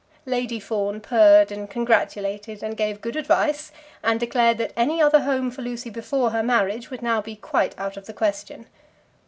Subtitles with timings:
[0.25, 5.51] Lady Fawn purred, and congratulated, and gave good advice, and declared that any other home
[5.51, 8.65] for Lucy before her marriage would now be quite out of the question.